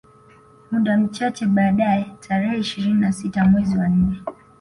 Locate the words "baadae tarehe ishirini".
1.45-2.93